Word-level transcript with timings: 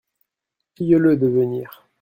Priez-le 0.73 1.15
de 1.15 1.27
venir. 1.27 1.87